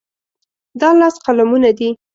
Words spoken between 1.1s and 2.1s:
قلمونه دي.